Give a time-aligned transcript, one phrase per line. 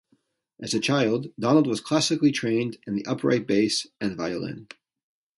[0.59, 4.67] As a child, Donald was classically trained in the upright bass and violin.